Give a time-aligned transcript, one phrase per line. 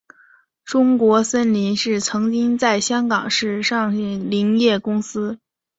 [0.65, 5.37] 中国森林是曾在香港上市的林业公司。